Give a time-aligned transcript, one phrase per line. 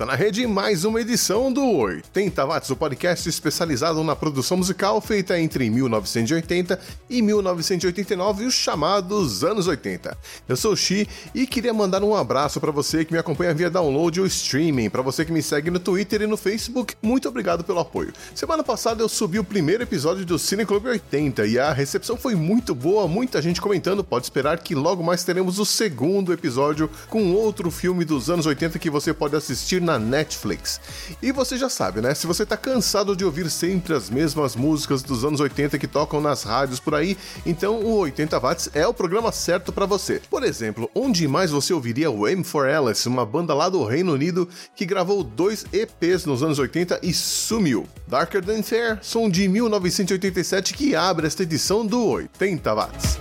[0.00, 4.98] Tá na rede mais uma edição do 80 Watts, o podcast especializado na produção musical
[4.98, 6.80] feita entre 1980
[7.10, 10.16] e 1989 e os chamados anos 80.
[10.48, 13.68] Eu sou o Xi e queria mandar um abraço para você que me acompanha via
[13.68, 16.94] download ou streaming, para você que me segue no Twitter e no Facebook.
[17.02, 18.14] Muito obrigado pelo apoio.
[18.34, 22.34] Semana passada eu subi o primeiro episódio do Cine Club 80 e a recepção foi
[22.34, 24.02] muito boa, muita gente comentando.
[24.02, 28.78] Pode esperar que logo mais teremos o segundo episódio com outro filme dos anos 80
[28.78, 30.80] que você pode assistir na Netflix.
[31.20, 32.14] E você já sabe, né?
[32.14, 36.20] Se você tá cansado de ouvir sempre as mesmas músicas dos anos 80 que tocam
[36.20, 40.22] nas rádios por aí, então o 80 Watts é o programa certo para você.
[40.30, 44.12] Por exemplo, onde mais você ouviria o M for Alice, uma banda lá do Reino
[44.12, 47.86] Unido que gravou dois EPs nos anos 80 e sumiu.
[48.06, 53.18] Darker Than Fair, som de 1987 que abre esta edição do 80 Watts.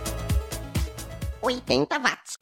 [1.42, 2.38] 80 watts.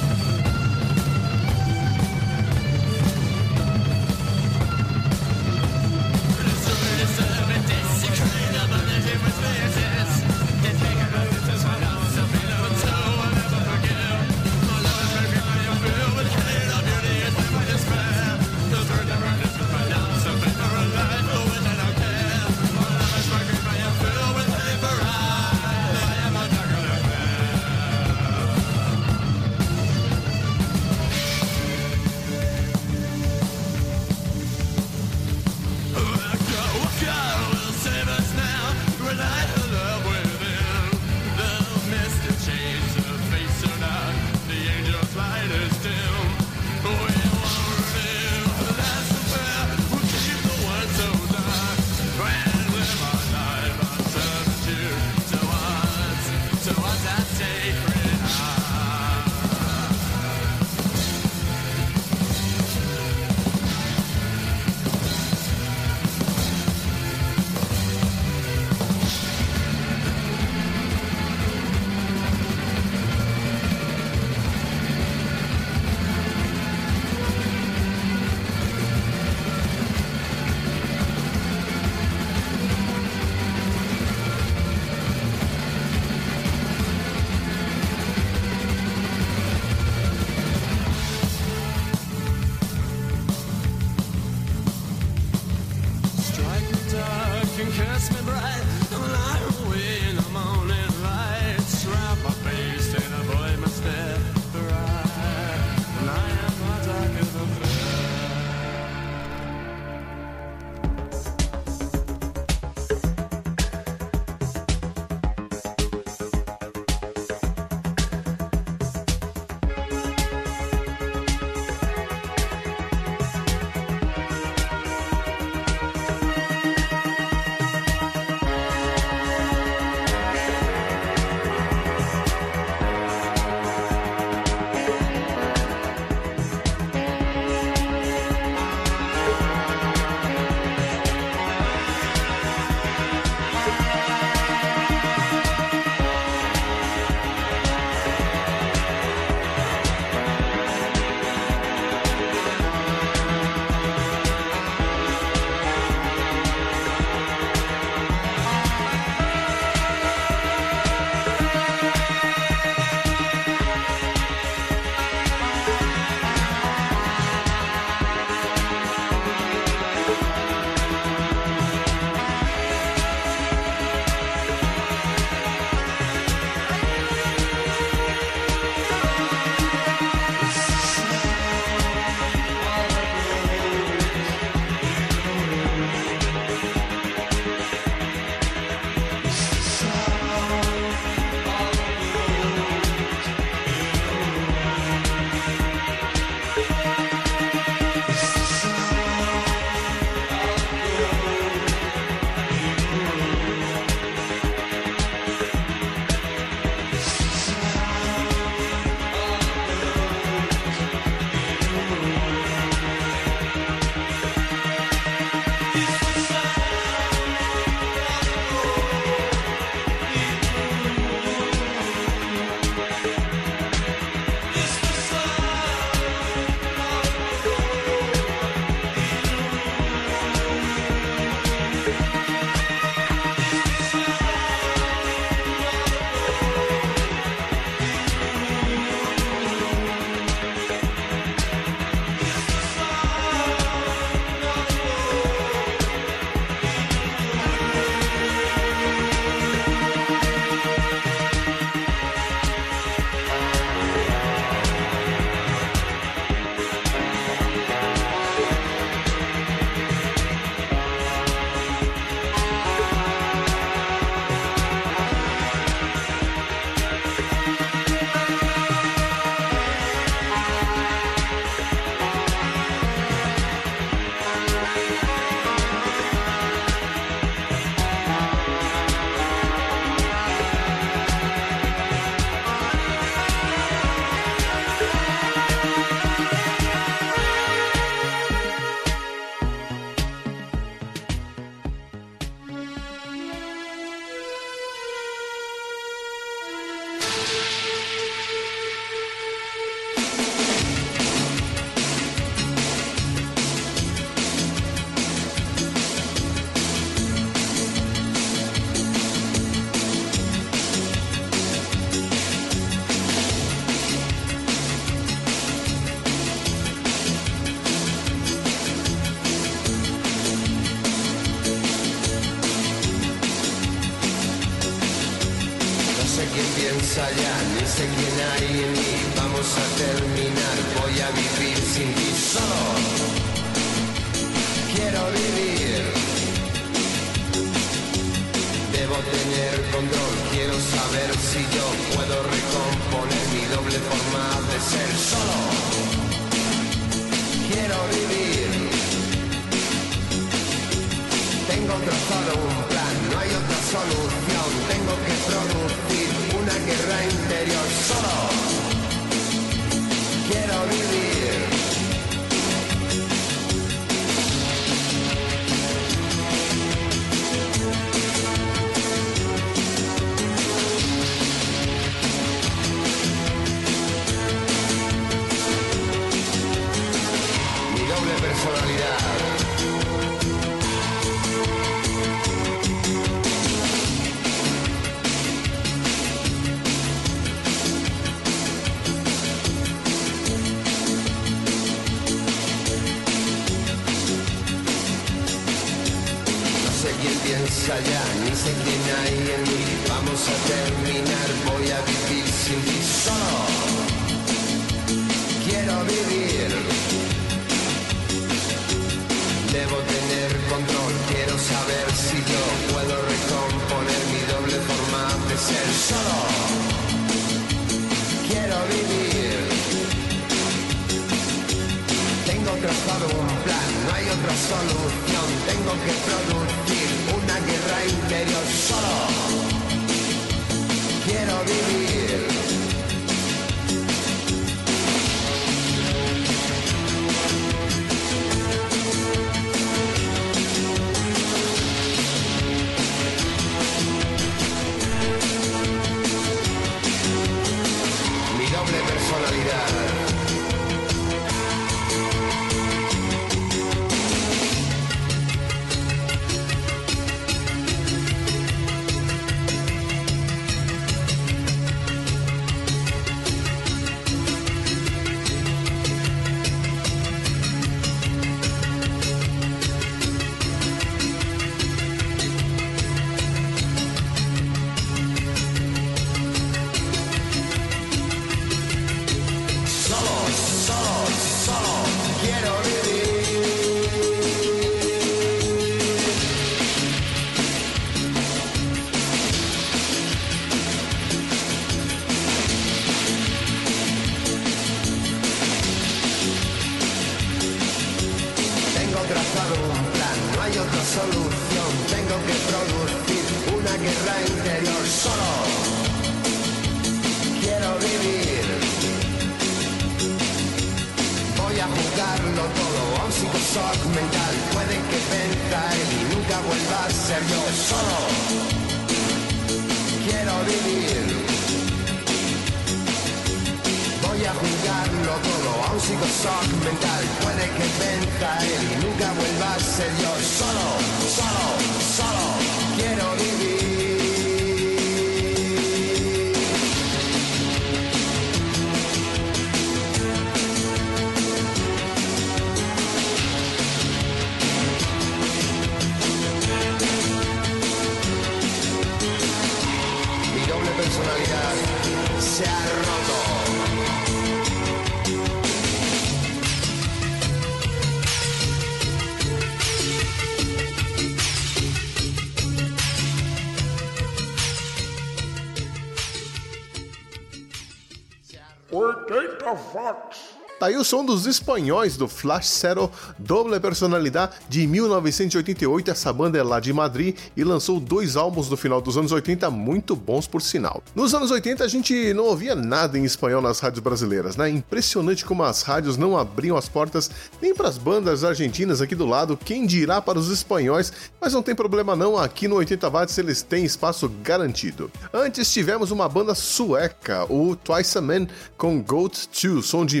[570.78, 575.90] O som dos espanhóis do Flash Zero Doble Personalidade de 1988.
[575.90, 579.50] Essa banda é lá de Madrid e lançou dois álbuns no final dos anos 80,
[579.50, 580.80] muito bons por sinal.
[580.94, 584.48] Nos anos 80 a gente não ouvia nada em espanhol nas rádios brasileiras, né?
[584.48, 587.10] Impressionante como as rádios não abriam as portas
[587.42, 591.42] nem para as bandas argentinas aqui do lado, quem dirá para os espanhóis, mas não
[591.42, 594.92] tem problema não, aqui no 80 watts eles têm espaço garantido.
[595.12, 600.00] Antes tivemos uma banda sueca, o Twice a Man com Goat 2, som de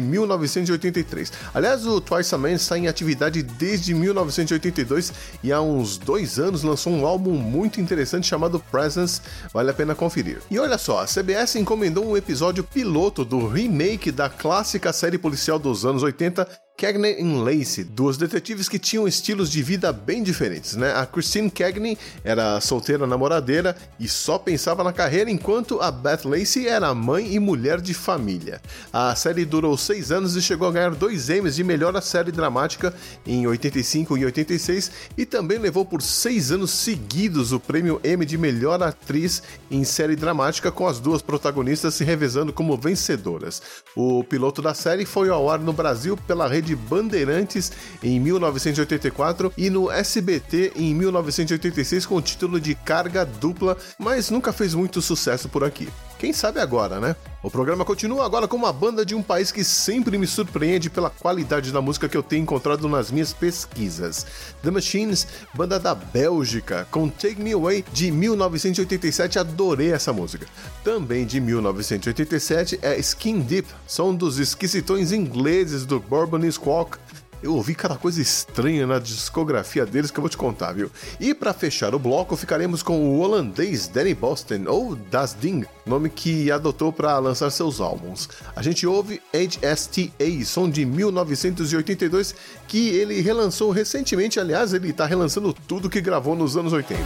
[0.68, 1.32] 1983.
[1.54, 6.62] Aliás, o Twice a Man está em atividade desde 1982 e há uns dois anos
[6.62, 9.20] lançou um álbum muito interessante chamado Presence,
[9.52, 10.40] vale a pena conferir.
[10.50, 15.58] E olha só, a CBS encomendou um episódio piloto do remake da clássica série policial
[15.58, 20.76] dos anos 80 Cagney e Lacey, duas detetives que tinham estilos de vida bem diferentes,
[20.76, 20.94] né?
[20.94, 26.68] A Christine Cagney era solteira namoradeira e só pensava na carreira, enquanto a Beth Lacey
[26.68, 28.62] era mãe e mulher de família.
[28.92, 32.94] A série durou seis anos e chegou a ganhar dois Emmys de melhor série dramática
[33.26, 38.38] em 85 e 86 e também levou por seis anos seguidos o prêmio Emmy de
[38.38, 43.60] melhor atriz em série dramática, com as duas protagonistas se revezando como vencedoras.
[43.96, 47.72] O piloto da série foi ao ar no Brasil pela rede Bandeirantes
[48.02, 54.52] em 1984 e no SBT em 1986 com o título de Carga Dupla, mas nunca
[54.52, 55.88] fez muito sucesso por aqui.
[56.18, 57.14] Quem sabe agora, né?
[57.44, 61.08] O programa continua agora com uma banda de um país que sempre me surpreende pela
[61.08, 64.26] qualidade da música que eu tenho encontrado nas minhas pesquisas.
[64.60, 70.48] The Machines, banda da Bélgica, com Take Me Away de 1987, adorei essa música.
[70.82, 76.98] Também de 1987 é Skin Deep, som dos esquisitões ingleses do Bourbon Squawk,
[77.42, 80.90] eu ouvi cada coisa estranha na discografia deles que eu vou te contar, viu?
[81.20, 86.10] E para fechar o bloco, ficaremos com o holandês Danny Boston, ou Das Ding, nome
[86.10, 88.28] que adotou para lançar seus álbuns.
[88.56, 92.34] A gente ouve HSTA, som de 1982,
[92.66, 97.02] que ele relançou recentemente, aliás, ele tá relançando tudo que gravou nos anos 80.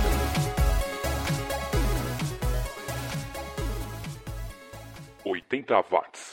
[5.24, 6.30] 80 watts.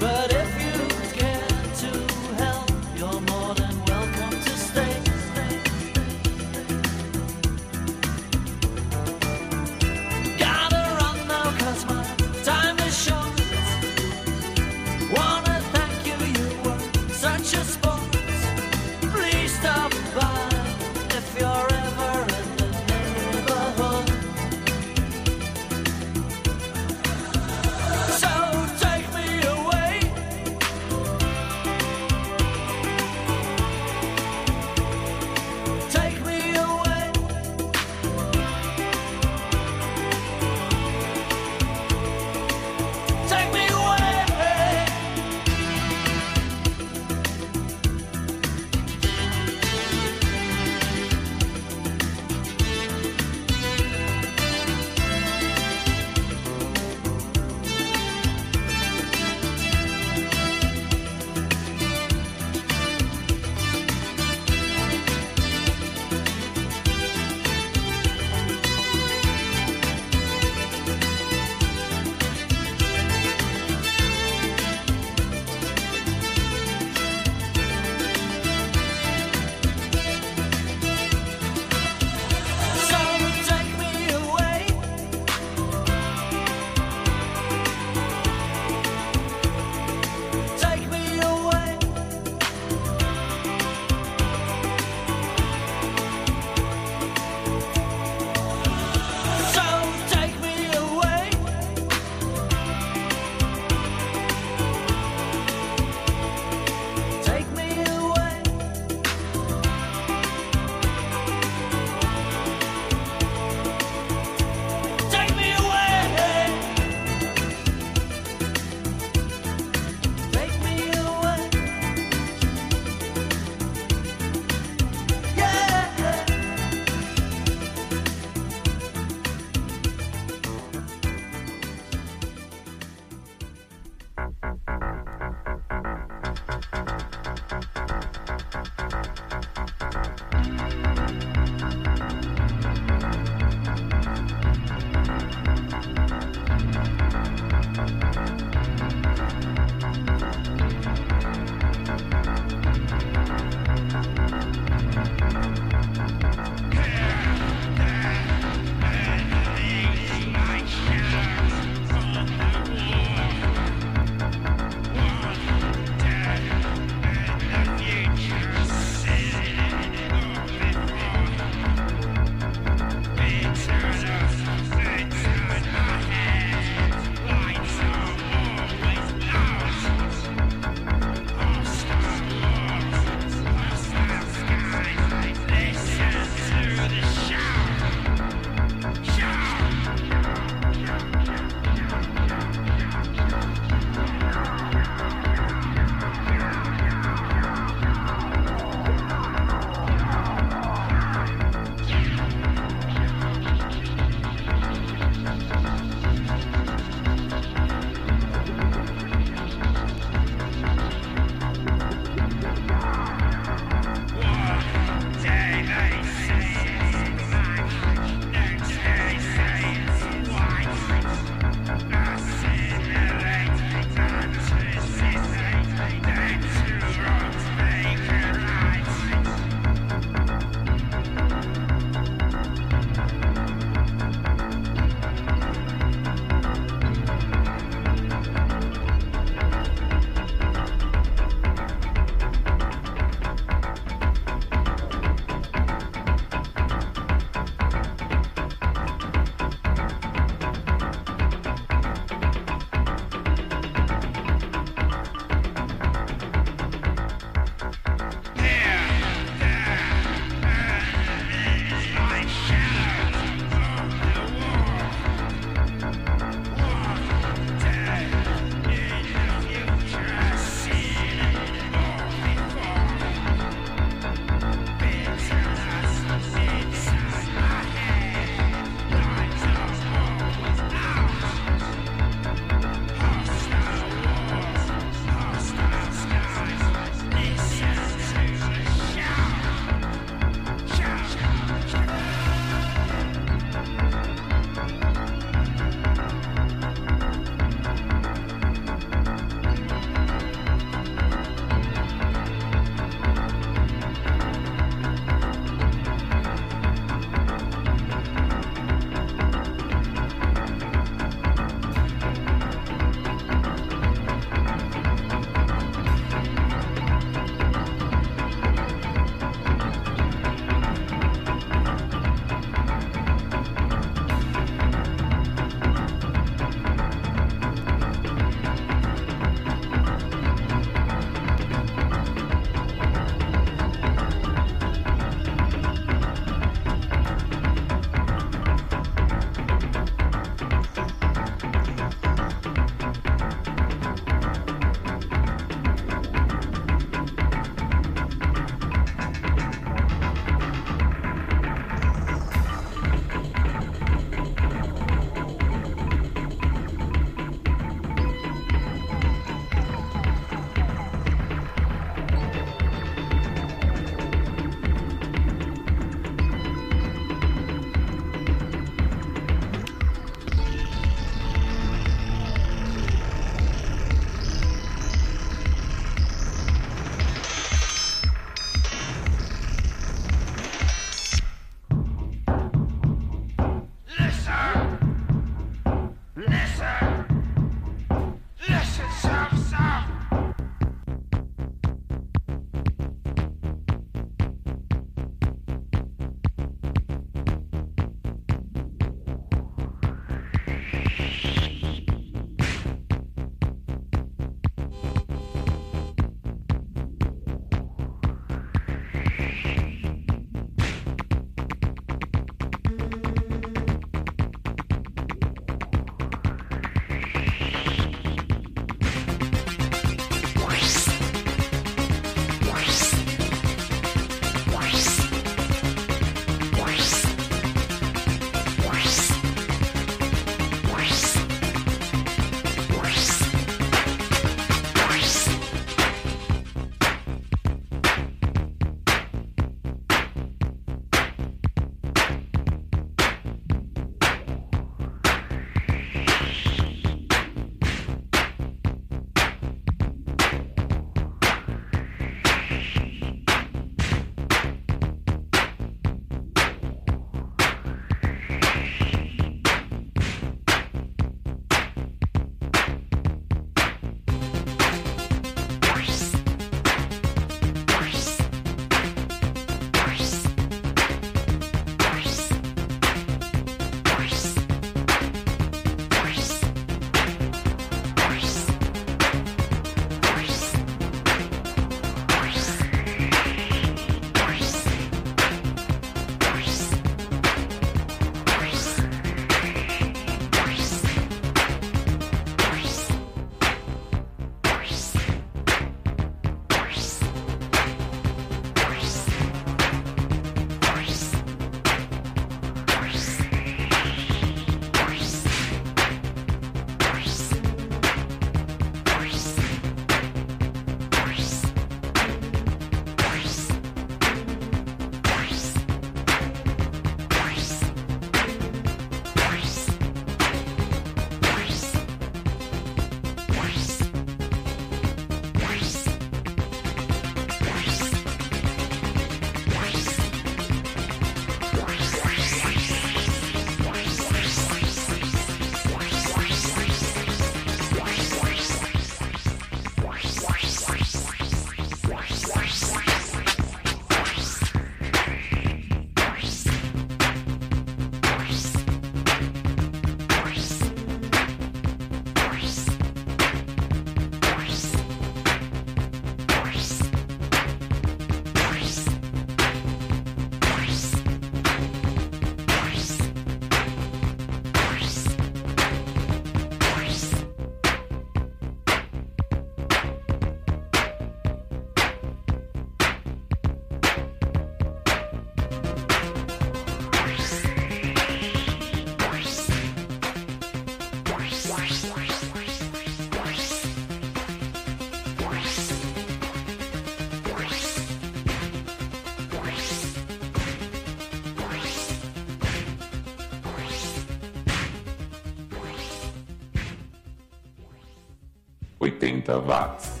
[599.30, 600.00] 80 watts.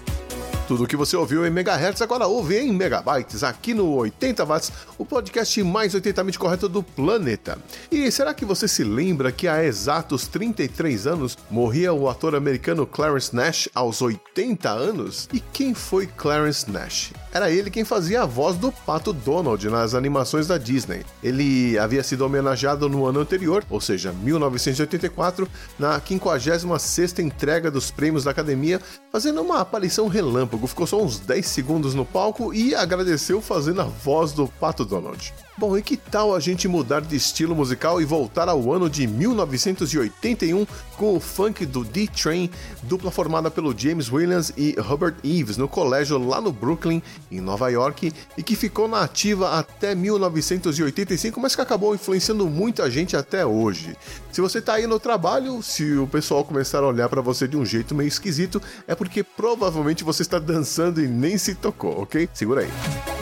[0.66, 5.04] Tudo que você ouviu em megahertz agora ouve em megabytes aqui no 80 watts, o
[5.04, 7.58] podcast mais 80mente correto do planeta.
[7.90, 12.86] E será que você se lembra que há exatos 33 anos morria o ator americano
[12.86, 15.28] Clarence Nash aos 80 anos?
[15.32, 17.12] E quem foi Clarence Nash?
[17.32, 21.04] Era ele quem fazia a voz do Pato Donald nas animações da Disney.
[21.22, 28.24] Ele havia sido homenageado no ano anterior, ou seja, 1984, na 56ª entrega dos prêmios
[28.24, 28.80] da Academia,
[29.12, 30.66] fazendo uma aparição relâmpago.
[30.66, 35.32] Ficou só uns 10 segundos no palco e agradeceu fazendo a voz do Pato Donald.
[35.60, 39.06] Bom, e que tal a gente mudar de estilo musical e voltar ao ano de
[39.06, 42.48] 1981 com o funk do D-Train,
[42.84, 47.68] dupla formada pelo James Williams e Robert Eves no colégio lá no Brooklyn, em Nova
[47.68, 53.44] York, e que ficou na ativa até 1985, mas que acabou influenciando muita gente até
[53.44, 53.94] hoje.
[54.32, 57.58] Se você tá aí no trabalho, se o pessoal começar a olhar para você de
[57.58, 62.30] um jeito meio esquisito, é porque provavelmente você está dançando e nem se tocou, ok?
[62.32, 63.19] Segura aí.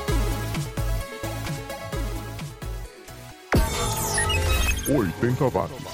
[4.88, 5.87] 80 watts.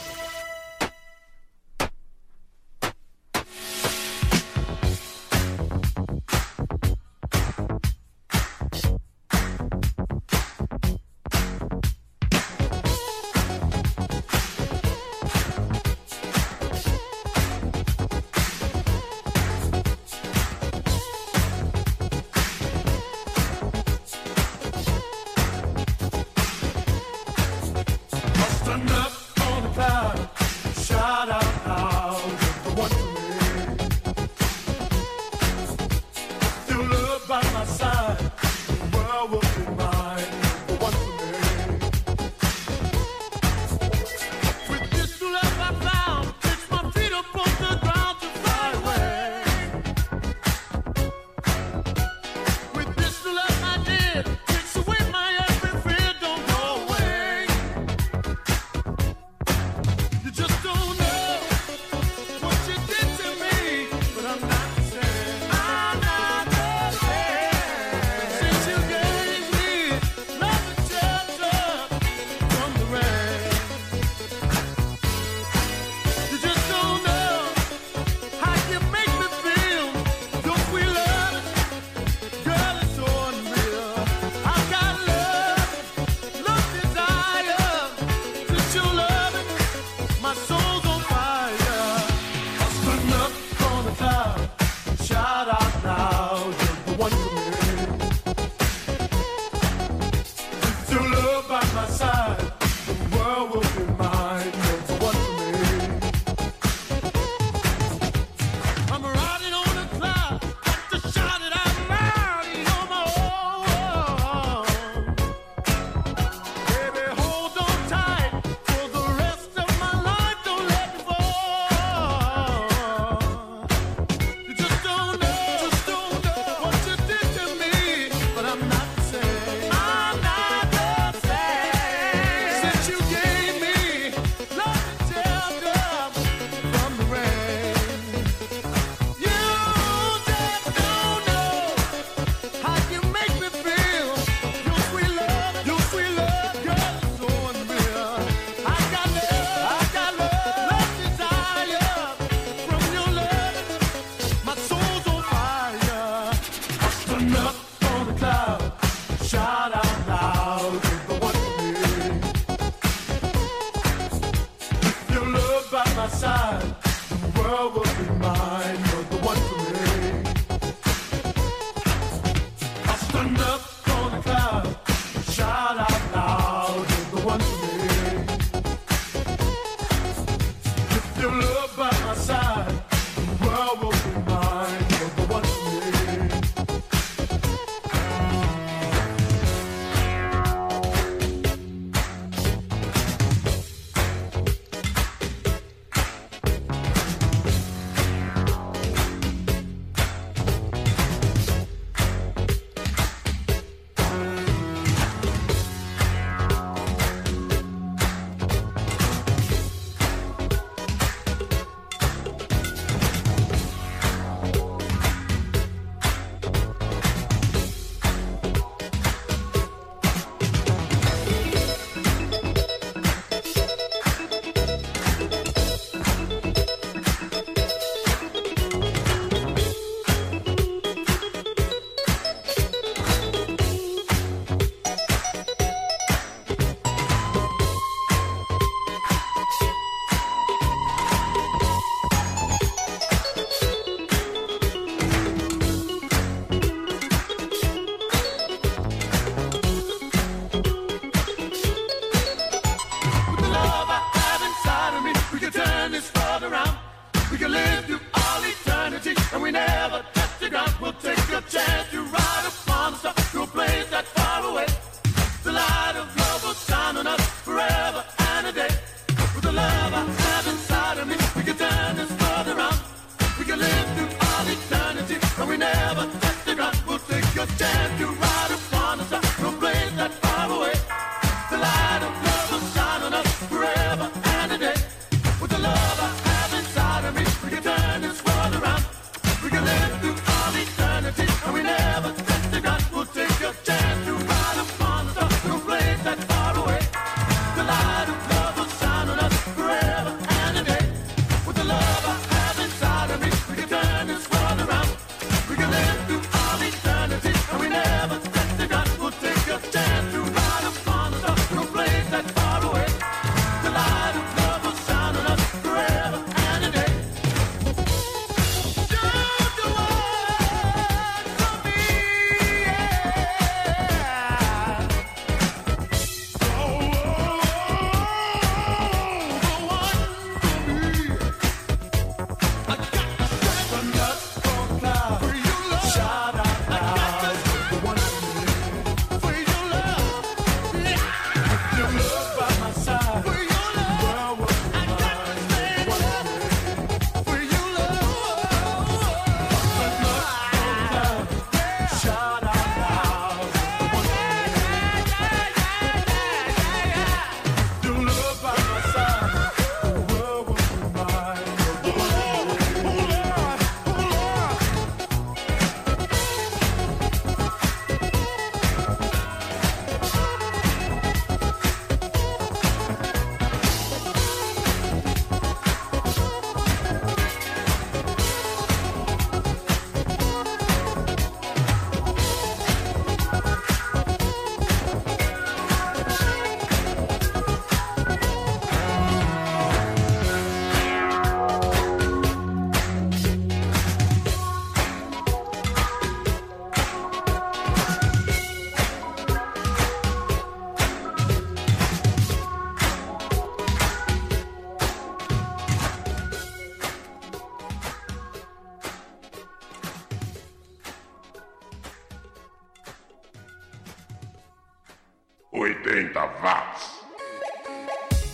[415.95, 416.94] 80 watts.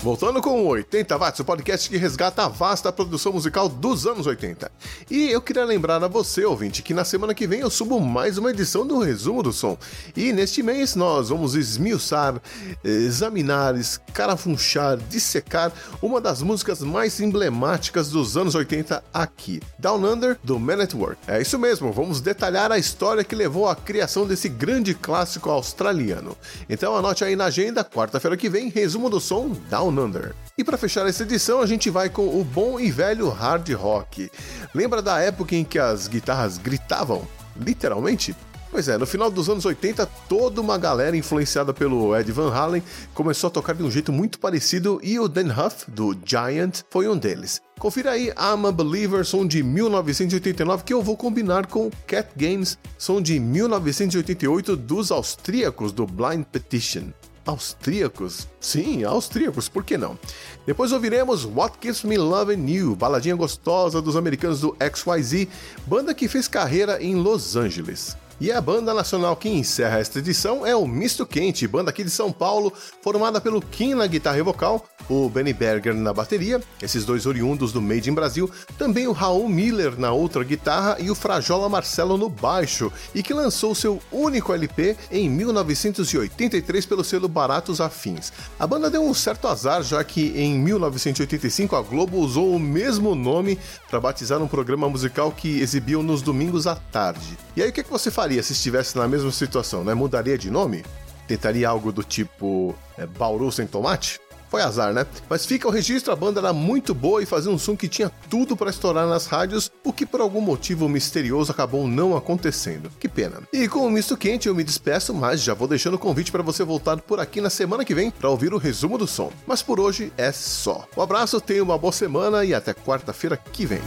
[0.03, 4.27] Voltando com o 80 Watts, o podcast que resgata a vasta produção musical dos anos
[4.27, 4.73] 80.
[5.11, 8.39] E eu queria lembrar a você, ouvinte, que na semana que vem eu subo mais
[8.39, 9.77] uma edição do Resumo do Som.
[10.17, 12.41] E neste mês nós vamos esmiuçar,
[12.83, 15.71] examinar, escarafunchar, dissecar
[16.01, 19.61] uma das músicas mais emblemáticas dos anos 80 aqui.
[19.79, 21.19] Down Under, do Man at Work.
[21.27, 26.35] É isso mesmo, vamos detalhar a história que levou à criação desse grande clássico australiano.
[26.71, 30.35] Então anote aí na agenda, quarta-feira que vem, Resumo do Som, Down Under.
[30.57, 34.31] E para fechar essa edição, a gente vai com o bom e velho hard rock.
[34.75, 37.27] Lembra da época em que as guitarras gritavam?
[37.57, 38.35] Literalmente?
[38.71, 42.83] Pois é, no final dos anos 80, toda uma galera influenciada pelo Ed Van Halen
[43.13, 47.09] começou a tocar de um jeito muito parecido e o Dan Huff, do Giant, foi
[47.09, 47.61] um deles.
[47.81, 52.79] Confira aí I'm a Believer, som de 1989, que eu vou combinar com Cat Games,
[52.97, 57.09] som de 1988 dos austríacos do Blind Petition.
[57.47, 58.47] Austríacos?
[58.61, 60.19] Sim, austríacos, por que não?
[60.67, 65.49] Depois ouviremos What Keeps Me Loving You, baladinha gostosa dos americanos do XYZ,
[65.87, 68.17] banda que fez carreira em Los Angeles.
[68.41, 72.09] E a banda nacional que encerra esta edição é o Misto Quente, banda aqui de
[72.09, 72.73] São Paulo,
[73.03, 77.71] formada pelo Kim na guitarra e vocal, o Benny Berger na bateria, esses dois oriundos
[77.71, 82.17] do Made in Brasil, também o Raul Miller na outra guitarra e o Frajola Marcelo
[82.17, 88.33] no baixo, e que lançou seu único LP em 1983 pelo selo Baratos Afins.
[88.59, 93.15] A banda deu um certo azar, já que em 1985 a Globo usou o mesmo
[93.15, 93.59] nome
[93.91, 97.37] para batizar um programa musical que exibiam nos domingos à tarde.
[97.55, 99.95] E aí o que, que você faria se estivesse na mesma situação, né?
[99.95, 100.85] Mudaria de nome?
[101.27, 104.21] Tentaria algo do tipo é, Bauru sem tomate?
[104.51, 105.07] Foi azar, né?
[105.29, 108.11] Mas fica o registro, a banda era muito boa e fazia um som que tinha
[108.29, 112.91] tudo para estourar nas rádios, o que por algum motivo misterioso acabou não acontecendo.
[112.99, 113.43] Que pena.
[113.53, 116.43] E com o misto quente eu me despeço, mas já vou deixando o convite para
[116.43, 119.33] você voltar por aqui na semana que vem para ouvir o resumo do som.
[119.47, 120.85] Mas por hoje é só.
[120.97, 123.81] Um abraço, tenha uma boa semana e até quarta-feira que vem.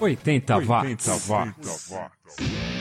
[0.00, 1.28] 80 watts.
[1.28, 1.90] 80 watts.
[1.90, 2.75] my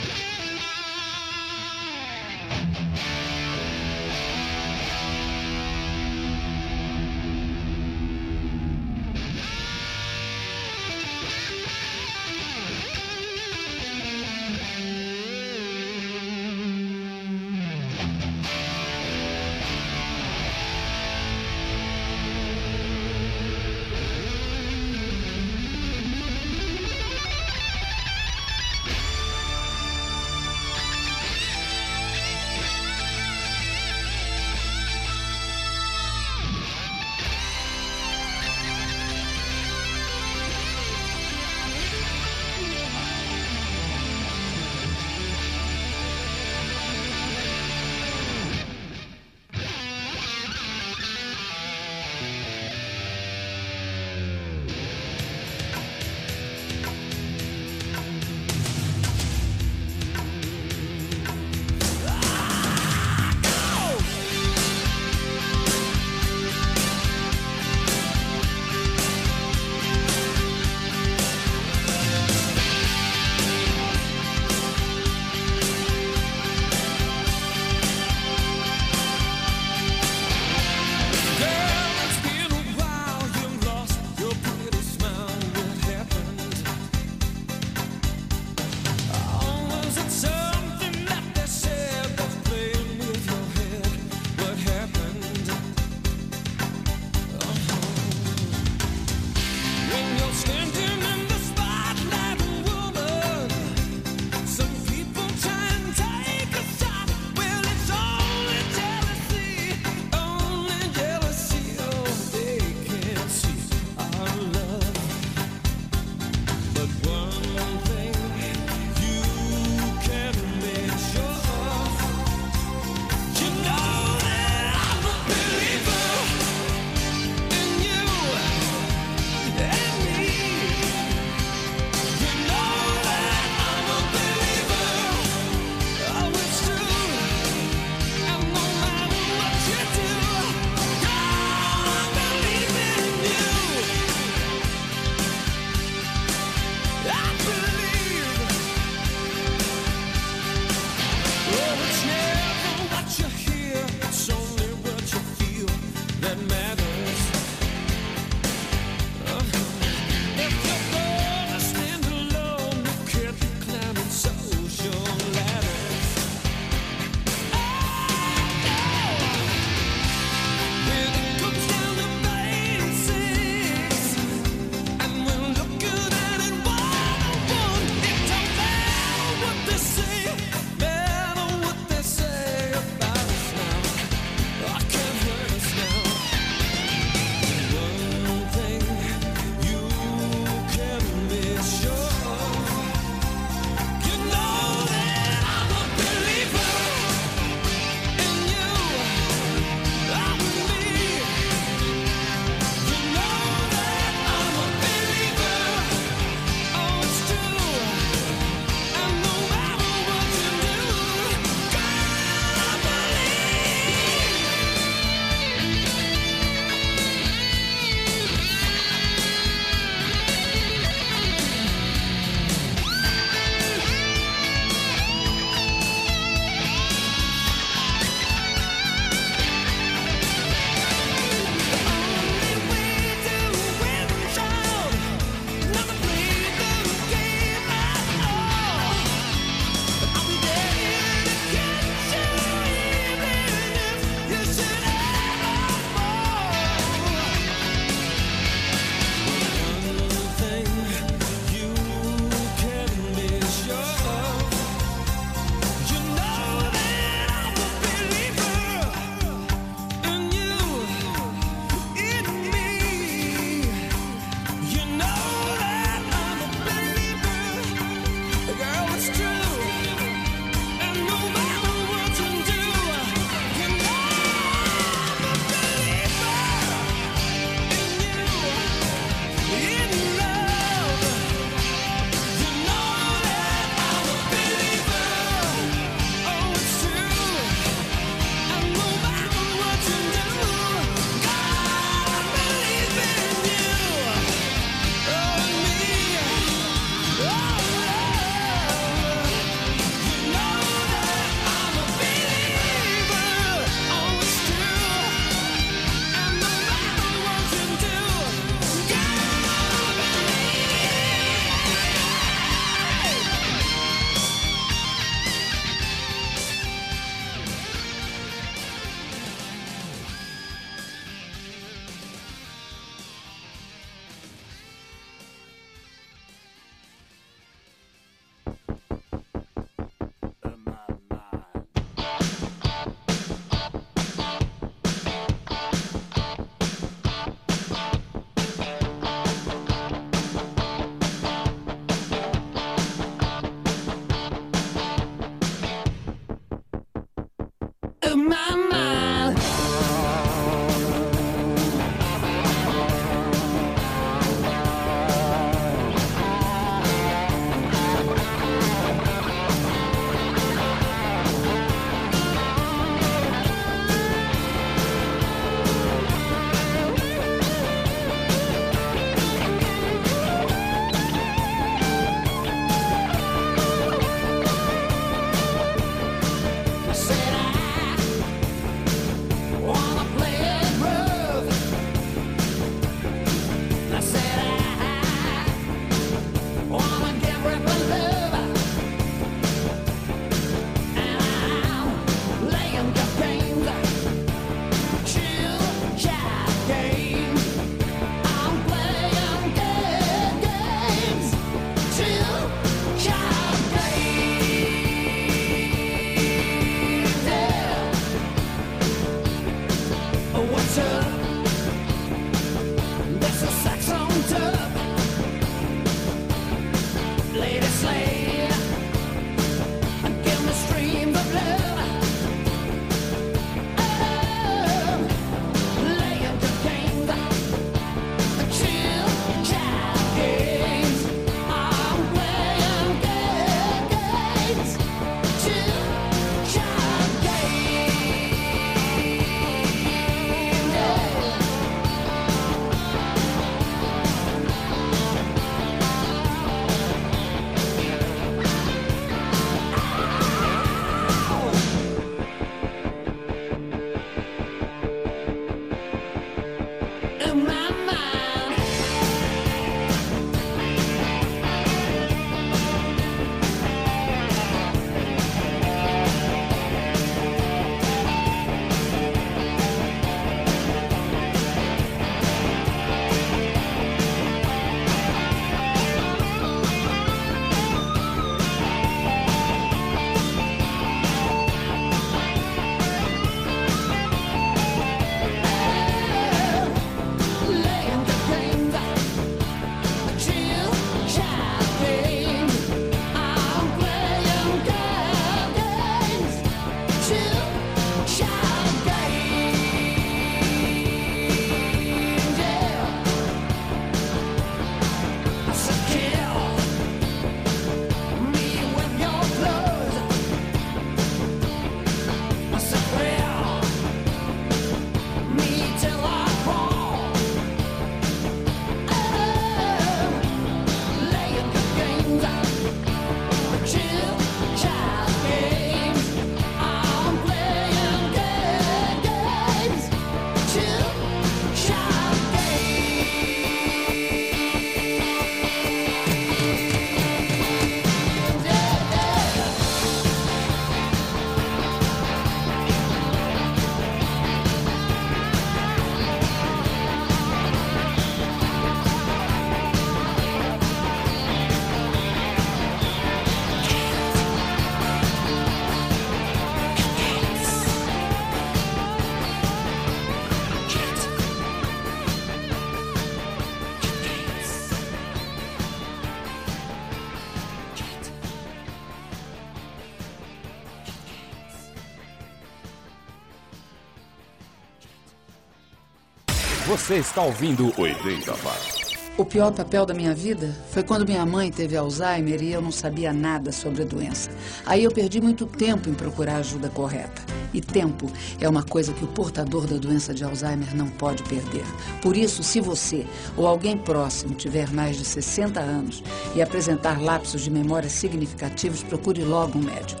[576.82, 578.98] Você está ouvindo 80 Watts.
[579.16, 582.72] O pior papel da minha vida foi quando minha mãe teve Alzheimer e eu não
[582.72, 584.32] sabia nada sobre a doença.
[584.66, 587.22] Aí eu perdi muito tempo em procurar ajuda correta.
[587.54, 588.10] E tempo
[588.40, 591.64] é uma coisa que o portador da doença de Alzheimer não pode perder.
[592.02, 593.06] Por isso, se você
[593.36, 596.02] ou alguém próximo tiver mais de 60 anos
[596.34, 600.00] e apresentar lapsos de memória significativos, procure logo um médico.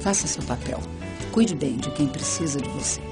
[0.00, 0.78] Faça seu papel.
[1.32, 3.11] Cuide bem de quem precisa de você.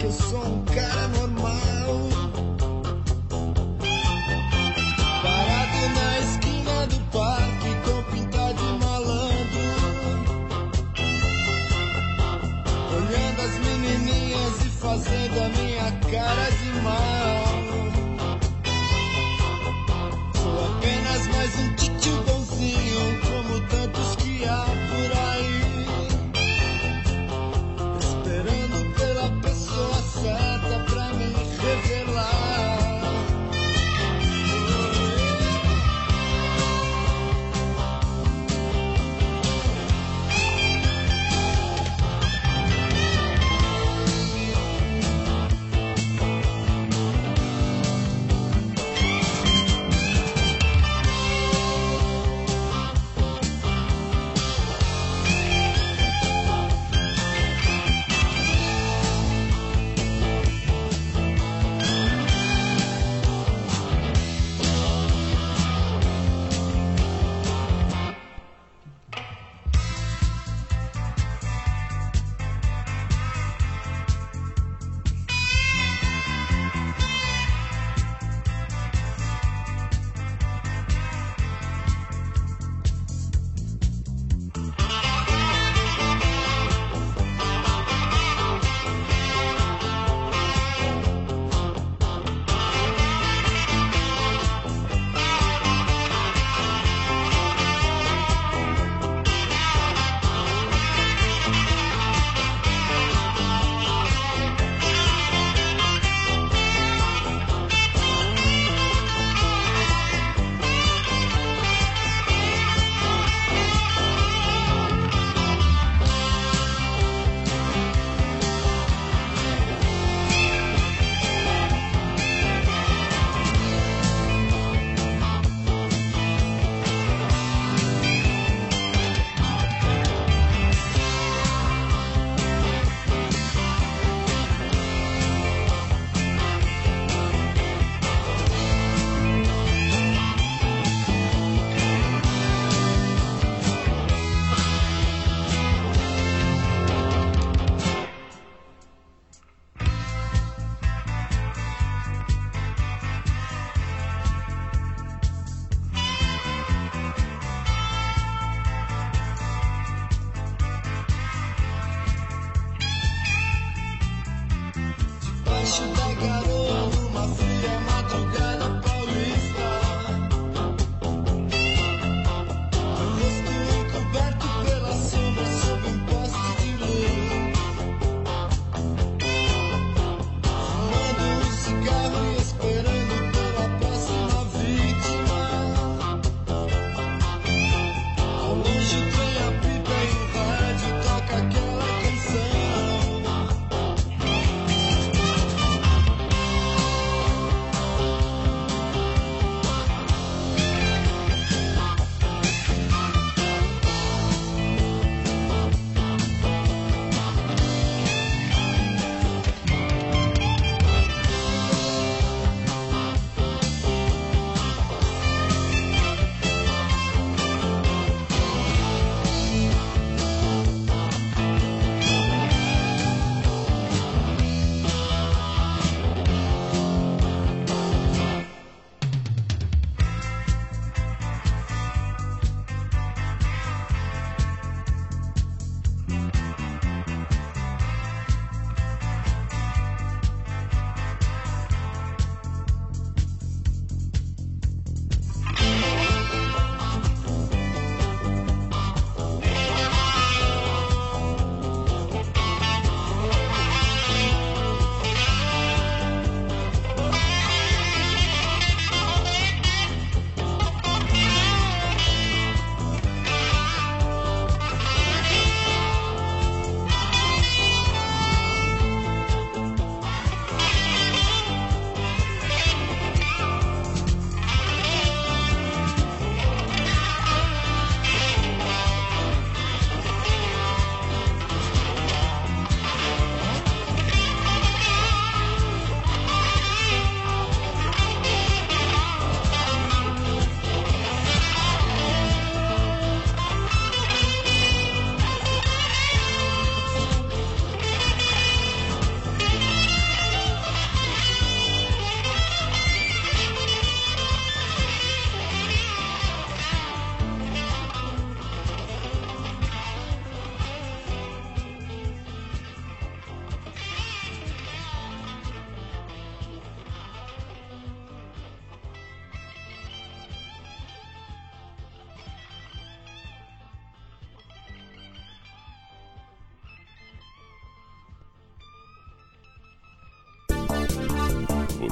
[0.00, 1.79] Que eu sou um cara normal.